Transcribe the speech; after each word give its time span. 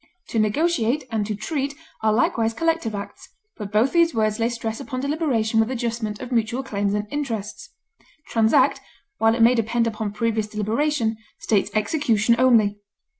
To 0.29 0.39
negotiate 0.39 1.03
and 1.11 1.27
to 1.27 1.35
treat 1.35 1.75
are 2.01 2.11
likewise 2.11 2.55
collective 2.55 2.95
acts, 2.95 3.29
but 3.57 3.71
both 3.71 3.93
these 3.93 4.15
words 4.15 4.39
lay 4.39 4.49
stress 4.49 4.79
upon 4.79 5.01
deliberation 5.01 5.59
with 5.59 5.69
adjustment 5.69 6.19
of 6.19 6.31
mutual 6.31 6.63
claims 6.63 6.95
and 6.95 7.05
interests; 7.11 7.69
transact, 8.27 8.81
while 9.19 9.35
it 9.35 9.43
may 9.43 9.53
depend 9.53 9.85
upon 9.85 10.11
previous 10.11 10.47
deliberation, 10.47 11.17
states 11.39 11.69
execution 11.75 12.35
only. 12.39 12.79